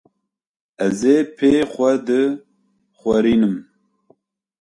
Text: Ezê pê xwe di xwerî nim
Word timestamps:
Ezê 0.85 1.15
pê 1.37 1.51
xwe 1.71 1.91
di 2.07 2.21
xwerî 2.99 3.35
nim 3.41 3.55